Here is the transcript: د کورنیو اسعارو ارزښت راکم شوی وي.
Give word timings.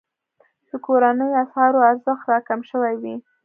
د 0.69 0.71
کورنیو 0.85 1.37
اسعارو 1.43 1.79
ارزښت 1.89 2.25
راکم 2.31 2.59
شوی 2.69 2.95
وي. 3.01 3.15